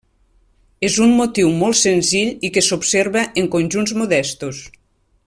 [0.87, 4.65] És un motiu molt senzill i que s'observa en conjunts modestos.